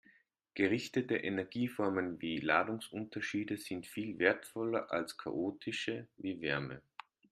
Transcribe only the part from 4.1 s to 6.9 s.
wertvoller als chaotische wie Wärme.